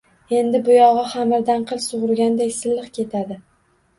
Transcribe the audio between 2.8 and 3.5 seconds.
ketadi.